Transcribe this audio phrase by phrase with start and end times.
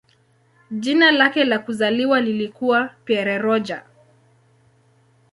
[0.71, 3.83] Jina lake la kuzaliwa lilikuwa "Pierre Roger".